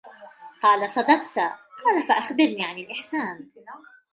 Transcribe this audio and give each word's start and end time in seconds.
قالَ: 0.61 0.89
صَدَقْتَ. 0.91 1.39
قالَ: 1.83 2.07
فَأَخْبِرْني 2.07 2.65
عَنِ 2.65 2.77
الإحسانِ؟ 2.77 3.49